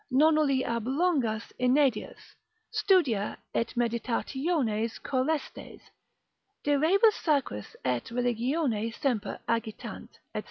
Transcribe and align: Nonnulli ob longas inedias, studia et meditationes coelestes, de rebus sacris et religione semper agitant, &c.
Nonnulli 0.11 0.65
ob 0.65 0.85
longas 0.87 1.51
inedias, 1.59 2.33
studia 2.71 3.37
et 3.53 3.77
meditationes 3.77 4.97
coelestes, 4.97 5.81
de 6.63 6.75
rebus 6.79 7.15
sacris 7.17 7.75
et 7.85 8.09
religione 8.09 8.91
semper 8.93 9.37
agitant, 9.47 10.09
&c. 10.35 10.39